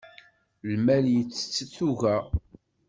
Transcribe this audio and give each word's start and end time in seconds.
Lmal 0.71 1.05
yettett 1.13 1.67
tuga. 1.75 2.15